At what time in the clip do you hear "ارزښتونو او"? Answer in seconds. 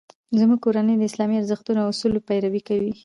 1.37-1.89